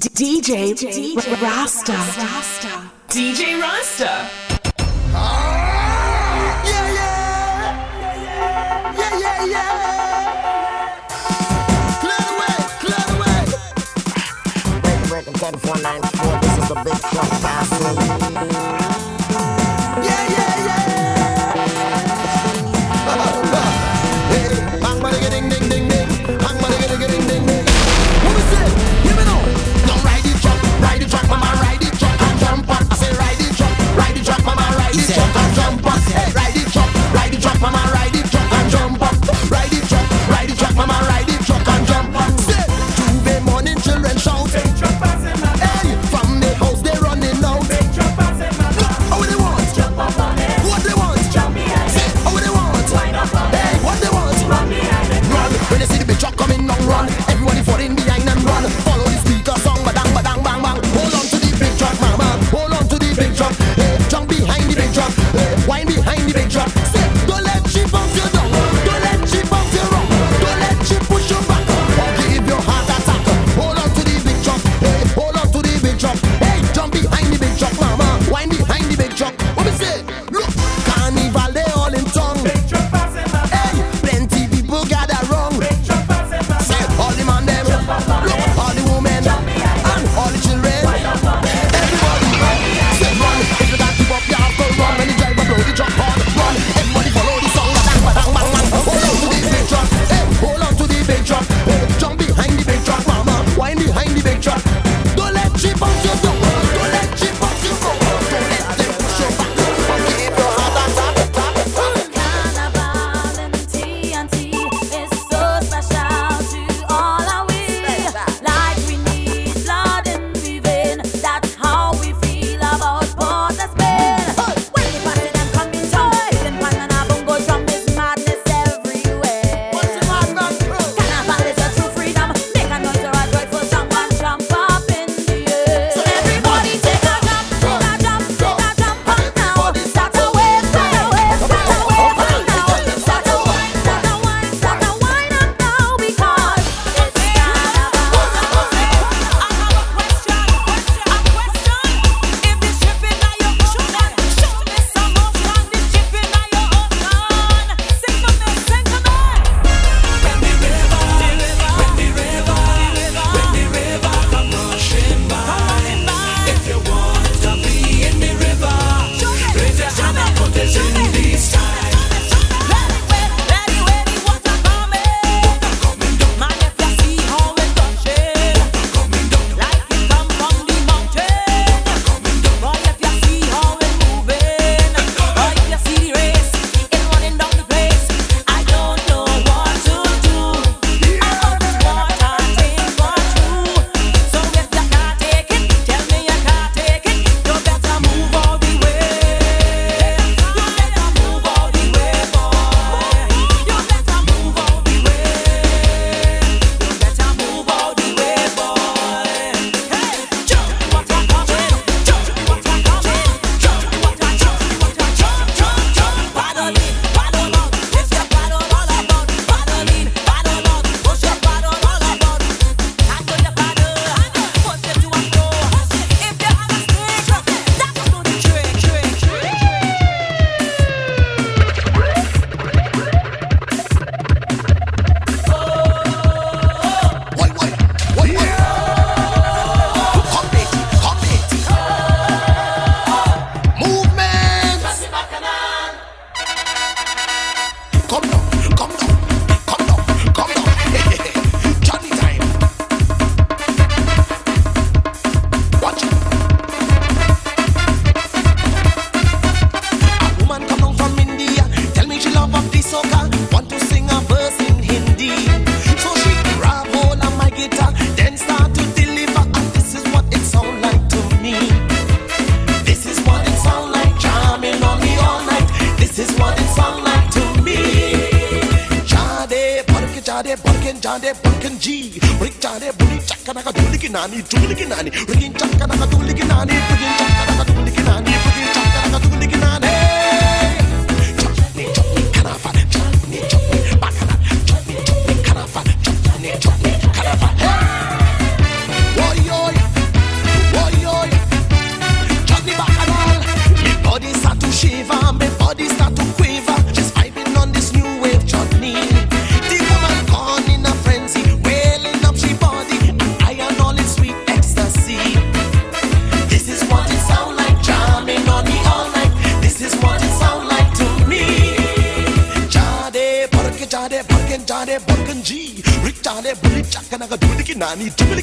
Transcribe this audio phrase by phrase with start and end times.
[0.00, 0.72] DJ,
[1.42, 1.92] Rasta.
[1.92, 2.90] Rasta.
[3.08, 4.30] DJ Rasta.
[6.64, 7.74] Yeah, yeah.
[8.96, 9.68] Yeah, yeah, yeah.
[12.00, 13.40] Clear the way, clear the way.
[14.80, 16.40] Break, break, 10494.
[16.40, 18.89] This is the big truck, fast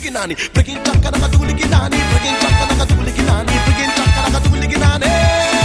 [0.08, 0.36] గతుకులికి Nani.
[0.36, 1.98] ప్రగించక్కన గతుకులికి Nani.
[1.98, 3.72] ప్రగించక్కన గతుకులికి Nani.
[3.72, 5.57] ప్రగించక్కన గతుకులికి నానే.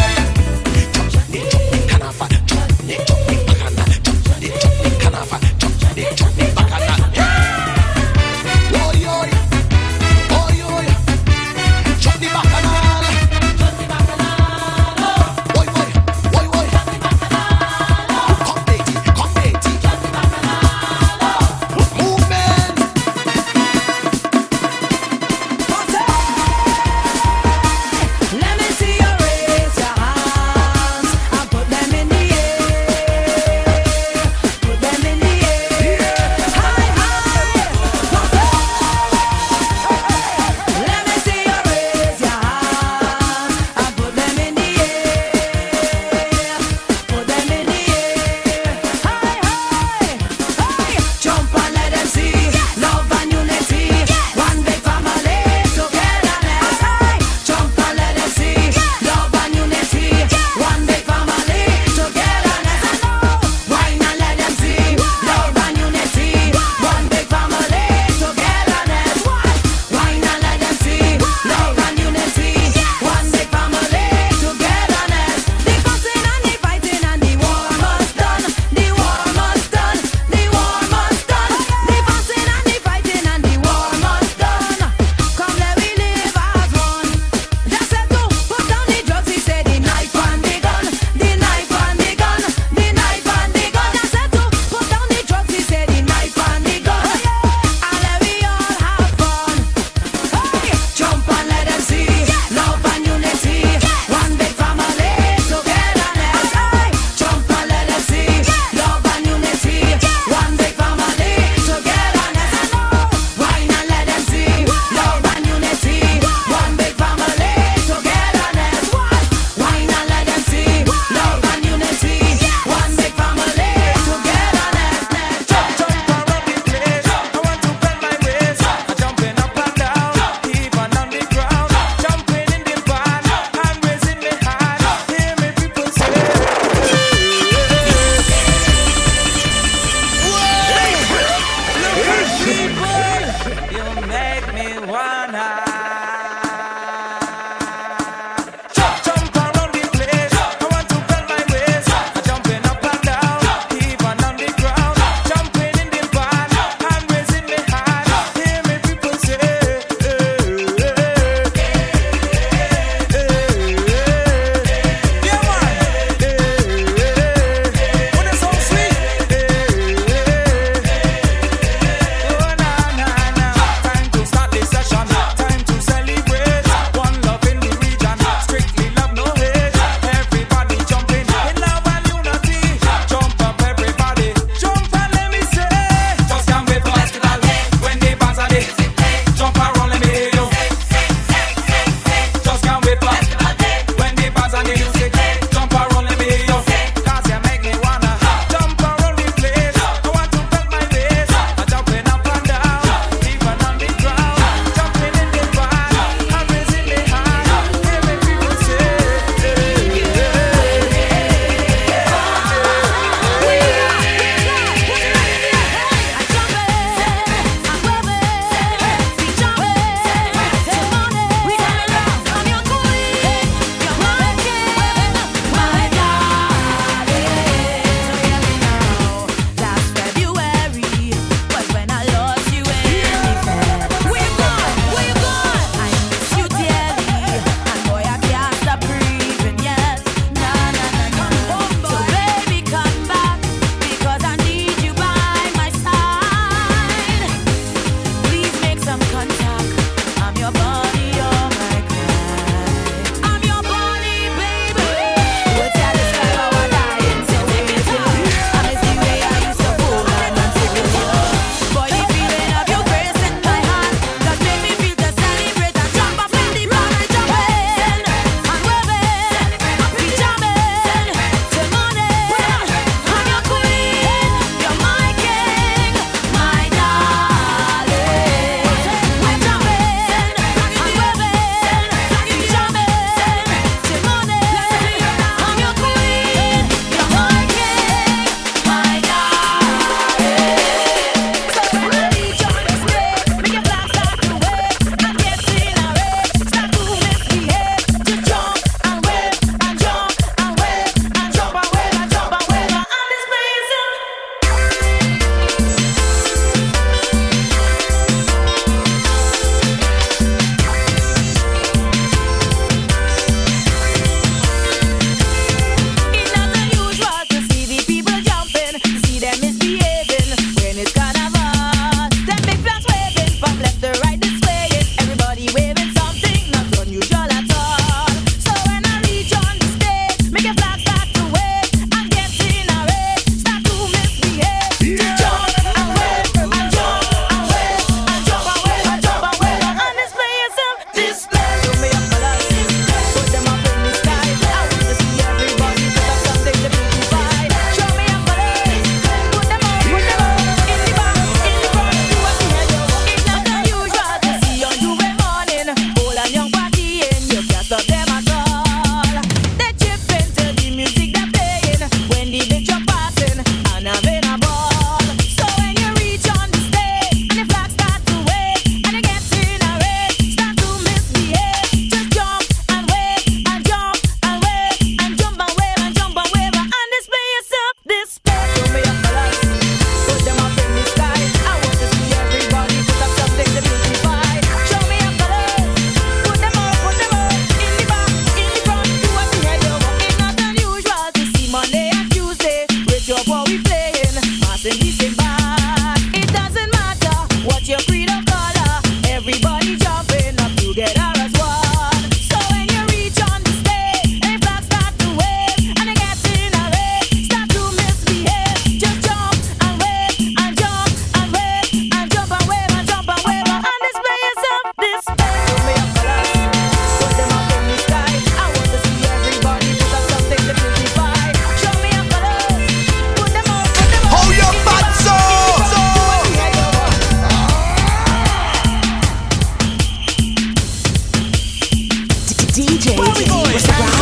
[433.14, 434.01] Holy Boy.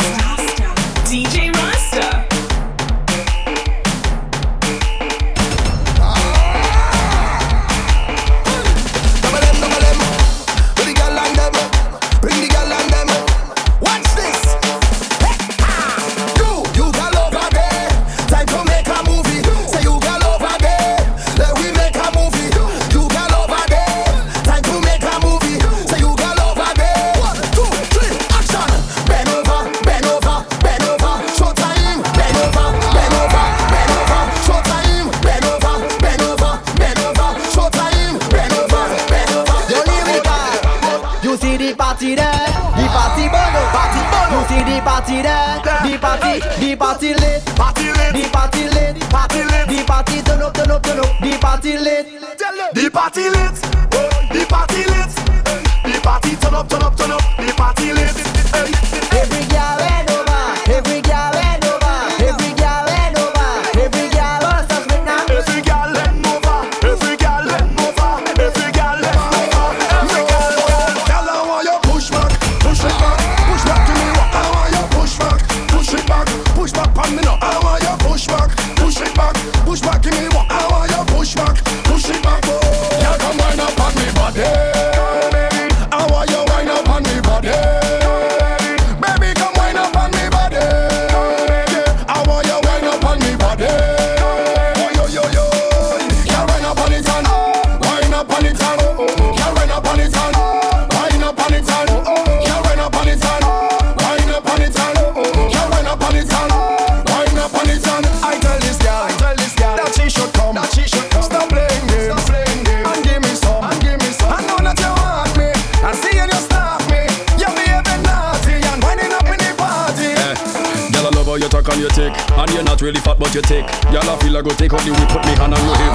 [124.41, 125.90] go take out the whip, put me hand on your hip.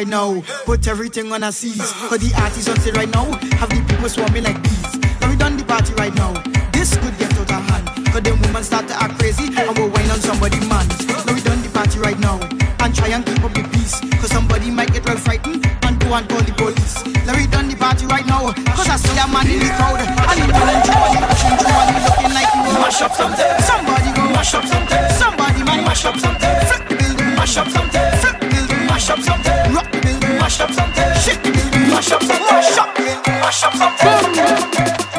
[0.00, 0.40] right now.
[0.64, 1.92] Put everything on a seize.
[2.08, 3.28] For the artists on sale right now,
[3.60, 4.96] have the people swarming like bees.
[5.20, 6.32] Now we done the party right now.
[6.72, 7.84] This could get out of hand.
[8.08, 10.88] Cause the women start to act crazy and we'll wine on somebody man.
[11.28, 12.40] Now we done the party right now.
[12.80, 14.00] And try and keep up the peace.
[14.24, 16.96] Cause somebody might get real frightened and go and call the police.
[17.28, 18.56] Now we done the party right now.
[18.72, 20.00] Cause I see a man in the crowd.
[20.00, 22.72] And he running through and he pushing through and he looking like you.
[22.80, 23.52] Mash up something.
[23.68, 24.99] Somebody go mash up something.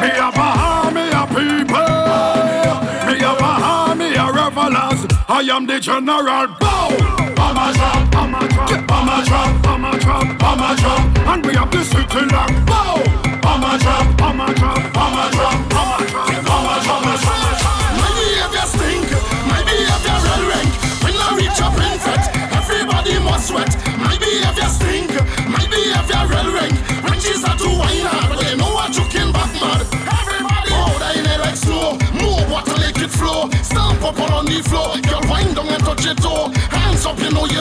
[0.00, 1.92] Me have a army of people.
[3.06, 5.00] Me have a army of revelers.
[5.28, 6.48] I am the general.
[6.60, 6.88] Bow.
[7.38, 11.28] Bama drop, Bama drop, Bama drop, Bama drop, drop.
[11.28, 12.61] And we have the city locked.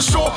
[0.02, 0.34] 说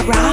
[0.00, 0.31] around.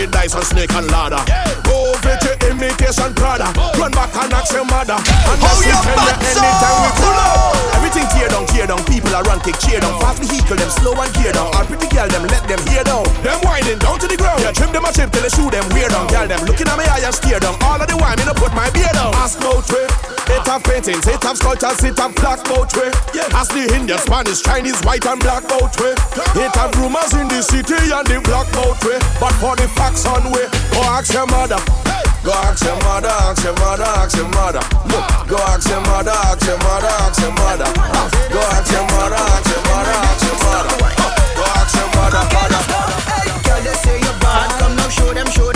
[0.00, 1.20] The dice on snake and ladder.
[1.68, 4.96] Go over to imitation Prada, run back and ask your mother.
[4.96, 7.76] And Oh, that's we you tell you anytime we pull up.
[7.76, 8.80] Everything tear down, tear down.
[8.88, 10.00] People are run, kick, cheer down.
[10.00, 11.52] Fast vehicle, them slow and gear down.
[11.52, 13.04] All pretty girl, them let them hear down.
[13.20, 14.40] Them winding down to the ground.
[14.40, 16.08] Yeah, trim them a chip till they shoot them weird down.
[16.08, 17.60] Girl, them looking at me eye and steer down.
[17.60, 19.12] All of the while, me no put my beard down.
[19.20, 20.09] Ask no trip.
[20.30, 22.90] It have paintings, it have sculptures, it have black boat way.
[23.34, 25.94] Ask the Indian, Spanish, Chinese, white and black boat way.
[26.38, 28.98] It have rumors in the city and the black boat way.
[29.18, 31.58] But for the facts on way, go ask your mother.
[32.22, 34.62] Go ask your mother, ask your mother, ask your mother.
[35.26, 37.68] Go ask your mother, ask your mother, ask your mother.
[38.30, 40.74] Go ask your mother, ask your mother, ask your mother.
[41.34, 42.60] Go ask your mother, mother.
[43.42, 44.46] Girl, they say you're bad.
[44.60, 45.49] Come now, show them, show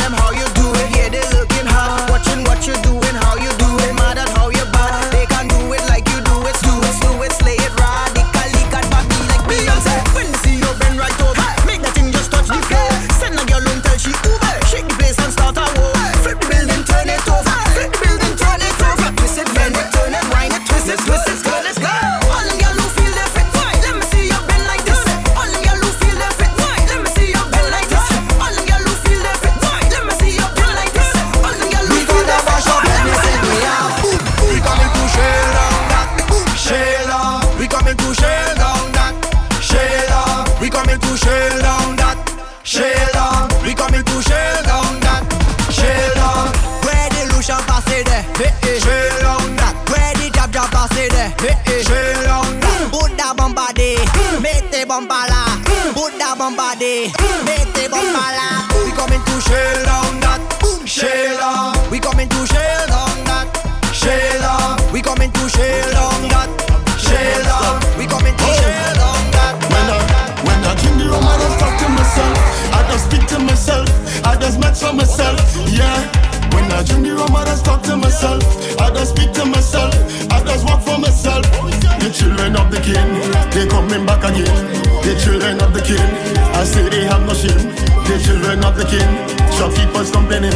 [88.95, 89.11] king,
[89.59, 90.55] shopkeepers complaining.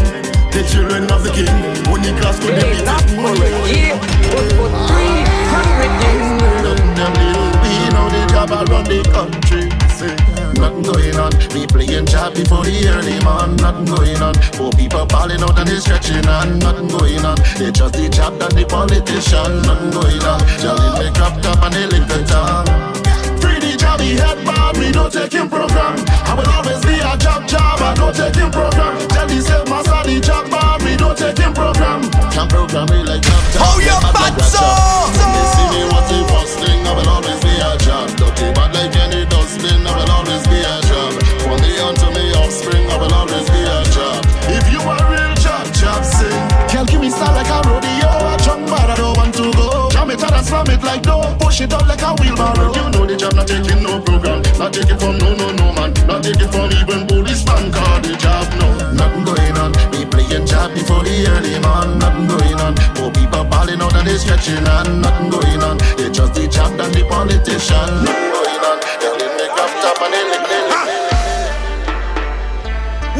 [0.54, 1.50] The children of the king,
[1.90, 2.62] only class could be
[6.98, 9.70] Them little we know the job around the country.
[9.94, 10.14] Say,
[10.58, 11.32] nothing going on.
[11.54, 13.56] We playing job before the early man.
[13.56, 14.34] Nothing going on.
[14.58, 16.58] Poor people balling out and they stretching on.
[16.58, 17.36] Nothing going on.
[17.58, 19.62] They just the job than the politician.
[19.62, 20.40] Nothing going on.
[20.58, 22.97] Just in the crop top and they the tongue.
[24.08, 26.00] Free the job, he head bar, don't take him program.
[26.24, 28.96] I will always be a job job, I don't take him program.
[29.08, 31.16] Tell the same master the job bar, we don't
[31.52, 32.08] program.
[32.32, 33.68] Can program me like job job.
[33.68, 34.64] Oh, you them bad like a son!
[34.64, 35.12] job.
[35.12, 36.80] When they see me, what's the first thing?
[36.88, 38.08] I will always be a job.
[38.16, 41.12] Dirty bad like any dustbin, I will always be a job.
[41.44, 43.27] From the on to me offspring, I will always
[50.48, 52.72] Jam it and like dough, push it out like a wheelbarrow.
[52.72, 55.92] You know the job, not taking no program, not taking from no no no man,
[56.08, 57.70] not taking from even policeman.
[57.70, 59.72] Call the job no, nothing going on.
[59.92, 62.74] We playing job before the early man, nothing going on.
[62.96, 65.76] Poor people balling out and they stretching on, nothing going on.
[66.00, 68.78] They just the job than the politician, nothing going on.
[69.04, 70.96] They lick me crop top and they lick lick me.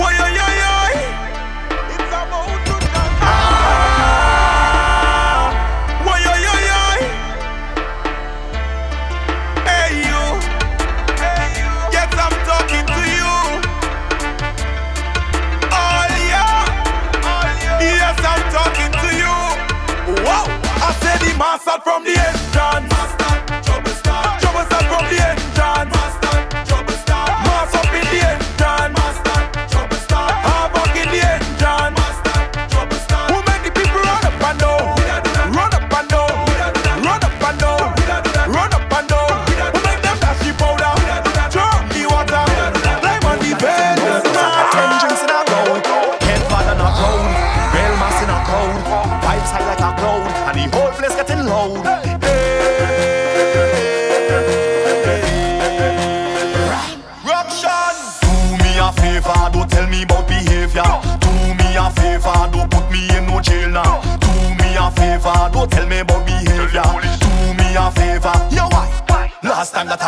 [0.01, 0.68] Why, yo, yo, yo.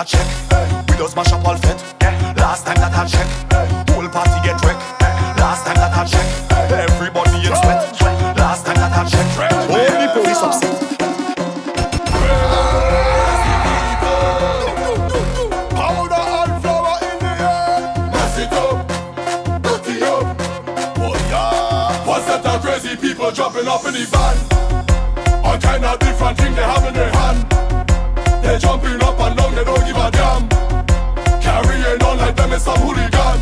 [0.01, 0.83] I check, hey.
[0.89, 1.77] we just mash up all fit.
[2.01, 2.33] Yeah.
[2.39, 3.69] Last time that I check, hey.
[3.93, 4.81] whole party get wrecked.
[4.97, 5.13] Hey.
[5.37, 6.89] Last time that I check, hey.
[6.89, 7.85] everybody in sweat.
[8.41, 9.53] Last time that I check, hey.
[9.69, 10.87] only oh, police upset.
[23.01, 25.45] People jumping up in the van.
[25.45, 27.51] All kind of different things they have in their hand.
[28.43, 30.49] They're jumping up and they don't give a damn.
[31.41, 33.39] Carrying on like them is some hooligan.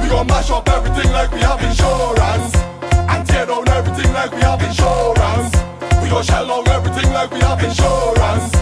[0.00, 2.54] We gon' mash up everything like we have insurance.
[3.10, 5.52] And tear down everything like we have insurance.
[6.02, 8.55] We gon' shell down everything like we have insurance.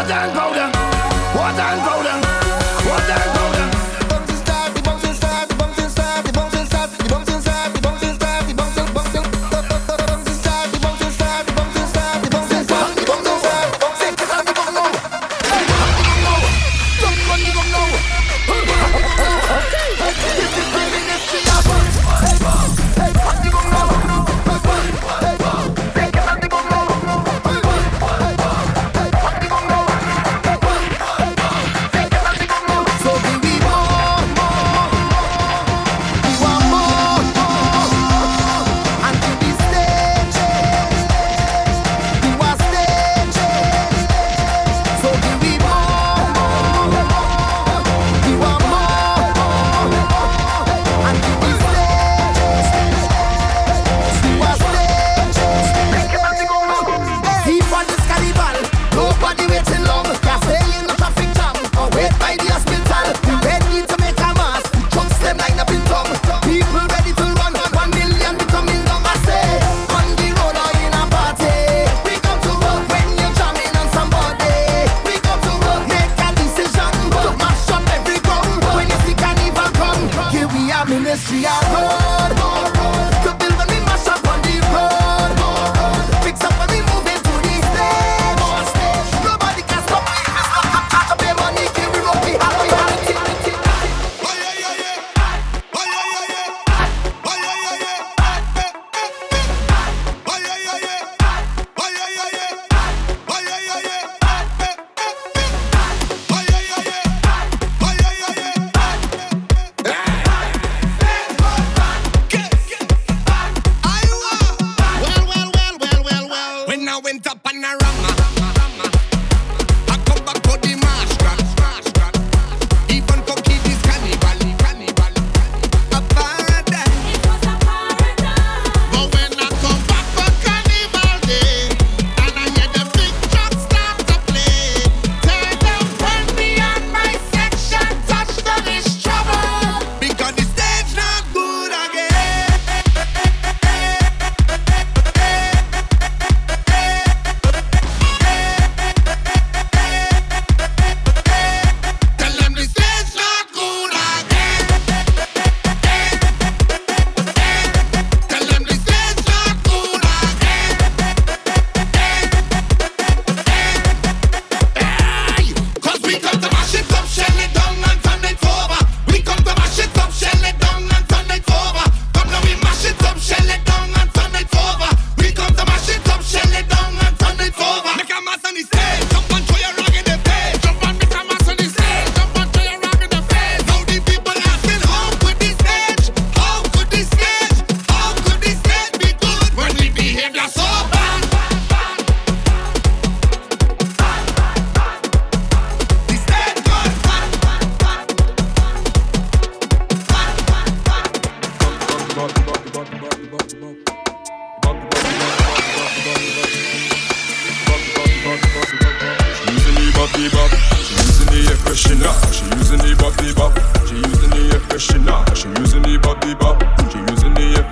[0.00, 0.49] Jordan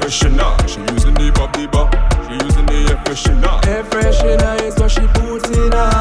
[0.08, 0.68] freshener.
[0.68, 1.92] She using the bop the bop.
[2.26, 3.66] She using the air freshener.
[3.66, 5.97] Air freshener is what she put in her.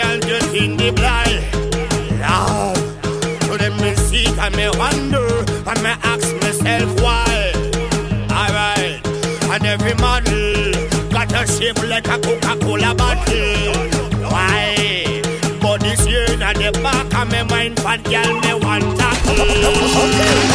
[0.00, 1.44] girl just in the blind.
[2.20, 2.76] Love.
[3.44, 5.26] So then me seek and me wonder
[5.70, 7.52] and me ask myself why.
[8.30, 9.00] Alright.
[9.52, 10.72] And every model
[11.10, 13.74] got a shape like a Coca-Cola bottle.
[14.32, 15.22] Why?
[15.60, 19.10] But this year in the back of my mind, fat girl me want to.
[20.02, 20.49] Okay.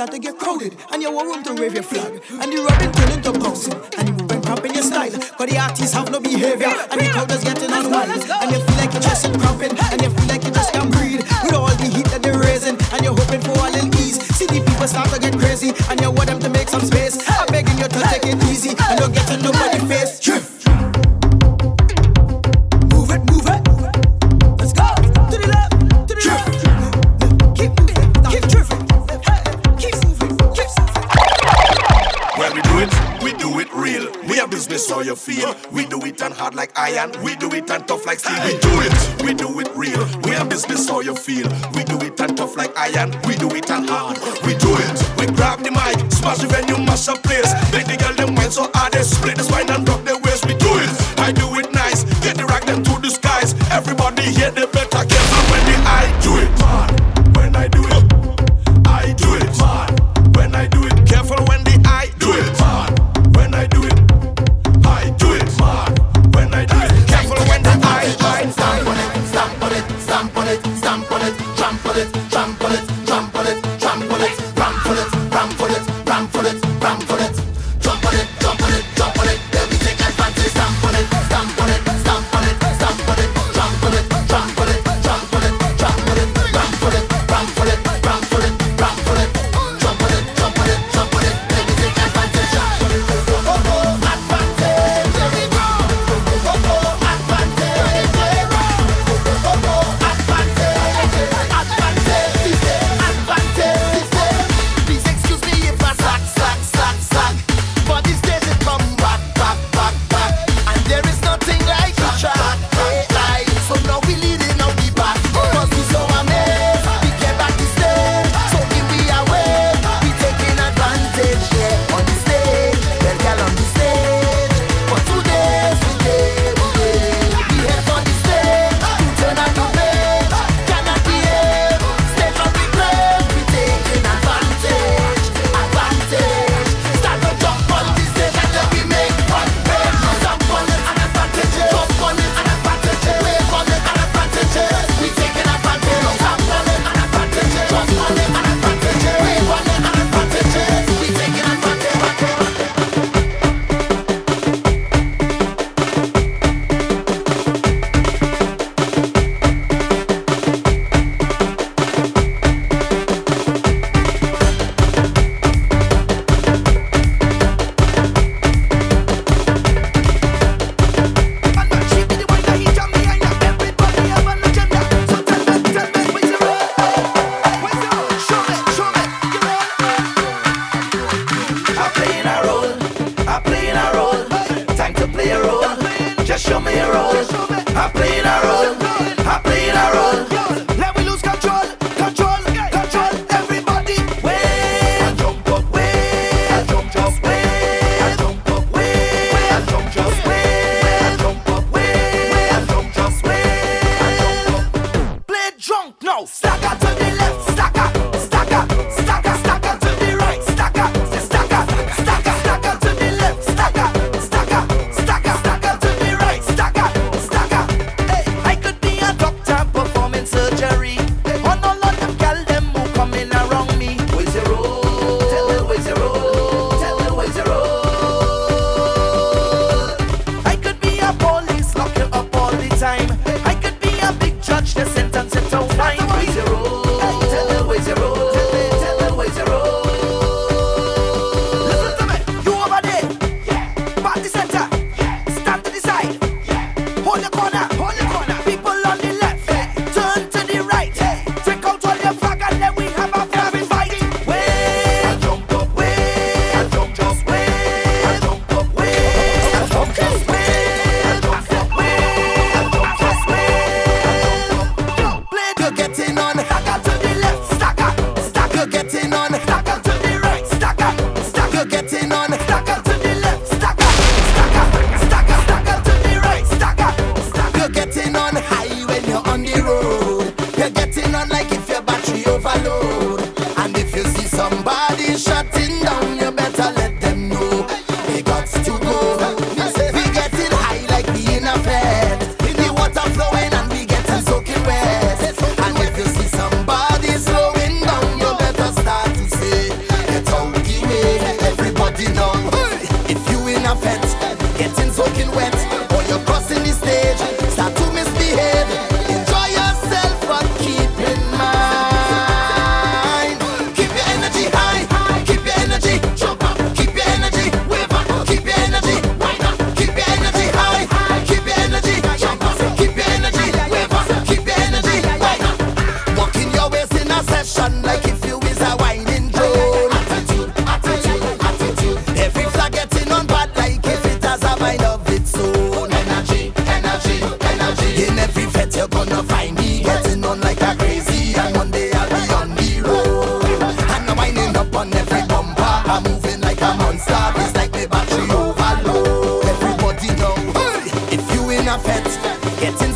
[0.00, 0.39] start to get
[35.72, 37.12] We do it and hard like iron.
[37.22, 38.36] We do it and tough like steel.
[38.44, 40.06] We do it, we do it real.
[40.24, 41.48] We are business how you feel.
[41.74, 43.10] We do it and tough like iron.
[43.26, 44.18] We do it and hard.
[44.44, 44.96] We do it.
[45.18, 47.52] We grab the mic, smash the venue, mash a place.
[47.72, 50.19] Make the girl them wine so hard they split the spine and drop the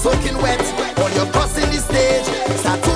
[0.04, 0.60] soaking wet,
[1.00, 2.26] or you're crossing the stage,
[2.58, 2.93] start to